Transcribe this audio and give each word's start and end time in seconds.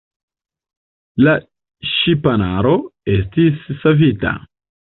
La 1.27 1.35
ŝipanaro 1.91 2.75
estis 3.19 3.63
savita. 3.85 4.37